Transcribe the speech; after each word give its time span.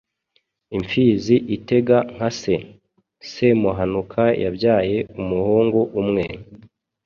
Imfizi 0.77 1.35
itega 1.55 1.97
nka 2.13 2.29
se! 2.39 2.55
Semuhanuka 3.31 4.23
yabyaye 4.43 4.97
umuhungu 5.21 5.79
umwe, 6.01 6.25